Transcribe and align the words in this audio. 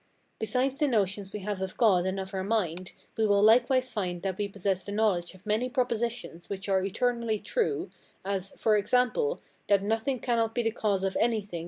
Besides 0.39 0.79
the 0.79 0.87
notions 0.87 1.31
we 1.31 1.41
have 1.41 1.61
of 1.61 1.77
God 1.77 2.07
and 2.07 2.19
of 2.19 2.33
our 2.33 2.43
mind, 2.43 2.93
we 3.17 3.27
will 3.27 3.43
likewise 3.43 3.93
find 3.93 4.23
that 4.23 4.39
we 4.39 4.47
possess 4.47 4.83
the 4.83 4.91
knowledge 4.91 5.35
of 5.35 5.45
many 5.45 5.69
propositions 5.69 6.49
which 6.49 6.67
are 6.67 6.81
eternally 6.83 7.37
true, 7.37 7.91
as, 8.25 8.49
for 8.57 8.75
example, 8.77 9.41
that 9.69 9.83
nothing 9.83 10.17
cannot 10.19 10.55
be 10.55 10.63
the 10.63 10.71
cause 10.71 11.03
of 11.03 11.15
anything, 11.17 11.59
etc. 11.59 11.59